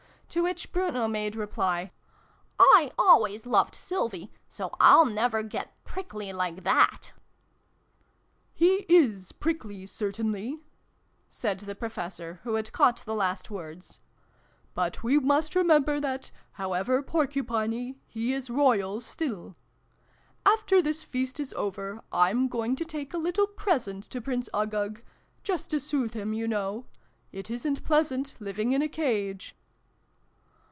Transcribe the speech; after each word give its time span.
To 0.33 0.43
which 0.43 0.71
Bruno 0.71 1.09
made 1.09 1.35
reply," 1.35 1.91
I 2.57 2.93
always 2.97 3.45
loved 3.45 3.75
Sylvie, 3.75 4.31
so 4.47 4.73
I'll 4.79 5.03
never 5.03 5.43
get 5.43 5.73
prickly 5.83 6.31
like 6.31 6.63
that!"" 6.63 7.11
He 8.55 8.85
is 8.87 9.33
prickly, 9.33 9.85
certainly," 9.85 10.61
said 11.27 11.59
the 11.59 11.75
Professor, 11.75 12.39
who 12.43 12.53
had 12.55 12.71
caught 12.71 12.99
the 13.03 13.13
last 13.13 13.51
words, 13.51 13.99
"but 14.73 15.03
we 15.03 15.19
must 15.19 15.53
remember 15.53 15.99
that, 15.99 16.31
however 16.53 17.03
porcupiny, 17.03 17.97
he 18.07 18.31
is 18.31 18.49
royal 18.49 19.01
still! 19.01 19.57
After 20.45 20.81
this 20.81 21.03
feast 21.03 21.41
is 21.41 21.51
over, 21.57 22.03
I'm 22.13 22.47
going 22.47 22.77
to 22.77 22.85
take 22.85 23.13
a 23.13 23.17
little 23.17 23.47
present 23.47 24.05
to 24.05 24.21
Prince 24.21 24.47
Uggug 24.53 25.01
just 25.43 25.71
to 25.71 25.79
soothe 25.81 26.13
him, 26.13 26.33
you 26.33 26.47
know: 26.47 26.85
it 27.33 27.51
isn't 27.51 27.83
pleasant 27.83 28.33
living 28.39 28.71
in 28.71 28.81
a 28.81 28.87
cage." 28.87 29.57